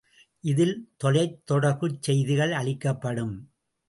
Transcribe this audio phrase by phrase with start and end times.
[0.43, 3.35] இதில் தொலைத் தொடர்புச் செய்திகள் அளிக்கப்படும்.